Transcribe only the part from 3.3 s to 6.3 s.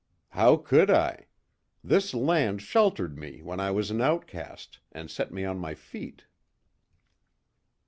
when I was an outcast, and set me on my feet."